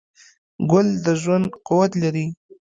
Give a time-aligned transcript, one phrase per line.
[0.71, 2.27] ګل د ژوند قوت لري.